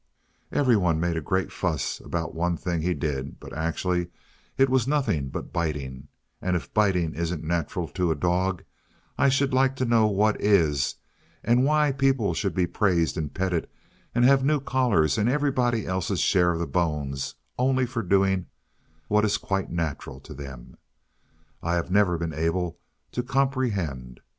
[0.51, 4.07] Every one made a great fuss about one thing he did, but actually
[4.57, 6.07] it was nothing but biting;
[6.41, 8.63] and if biting isn't natural to a dog,
[9.15, 10.95] I should like to know what is;
[11.43, 13.69] and why people should be praised and petted,
[14.15, 18.47] and have new collars, and everybody else's share of the bones, only for doing
[19.07, 20.77] what is quite natural to them,
[21.61, 22.79] I have never been able
[23.11, 24.19] to comprehend.